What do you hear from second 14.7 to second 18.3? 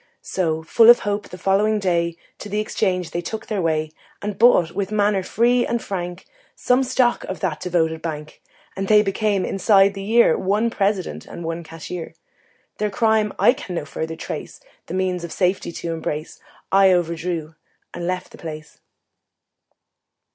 The means of safety to embrace, I overdrew and